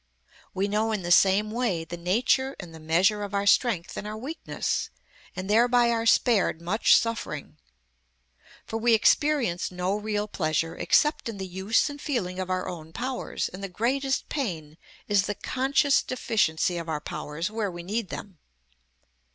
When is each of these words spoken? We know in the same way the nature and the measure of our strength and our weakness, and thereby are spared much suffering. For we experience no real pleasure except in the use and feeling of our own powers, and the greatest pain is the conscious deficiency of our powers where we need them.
We 0.55 0.67
know 0.67 0.91
in 0.91 1.03
the 1.03 1.11
same 1.11 1.51
way 1.51 1.85
the 1.85 1.95
nature 1.95 2.55
and 2.59 2.73
the 2.73 2.79
measure 2.79 3.21
of 3.21 3.35
our 3.35 3.45
strength 3.45 3.95
and 3.95 4.07
our 4.07 4.17
weakness, 4.17 4.89
and 5.35 5.47
thereby 5.47 5.91
are 5.91 6.07
spared 6.07 6.59
much 6.59 6.97
suffering. 6.97 7.57
For 8.65 8.77
we 8.79 8.95
experience 8.95 9.69
no 9.69 9.95
real 9.95 10.27
pleasure 10.27 10.75
except 10.75 11.29
in 11.29 11.37
the 11.37 11.45
use 11.45 11.87
and 11.87 12.01
feeling 12.01 12.39
of 12.39 12.49
our 12.49 12.67
own 12.67 12.93
powers, 12.93 13.47
and 13.49 13.63
the 13.63 13.69
greatest 13.69 14.27
pain 14.27 14.79
is 15.07 15.27
the 15.27 15.35
conscious 15.35 16.01
deficiency 16.01 16.79
of 16.79 16.89
our 16.89 16.99
powers 16.99 17.51
where 17.51 17.69
we 17.69 17.83
need 17.83 18.09
them. 18.09 18.39